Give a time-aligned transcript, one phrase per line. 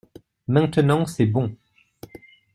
[0.47, 1.55] Maintenant c’est bon.